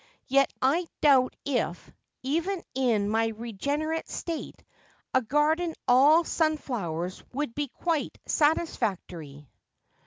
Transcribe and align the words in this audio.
Yet 0.25 0.51
I 0.63 0.87
doubt 1.01 1.35
if, 1.45 1.91
even 2.23 2.63
in 2.73 3.07
my 3.07 3.27
regenerate 3.27 4.09
state, 4.09 4.63
a 5.13 5.21
garden 5.21 5.75
all 5.87 6.23
sunflowers 6.23 7.21
would 7.33 7.53
be 7.53 7.67
quite 7.67 8.17
satis 8.25 8.75
factory.' 8.75 9.47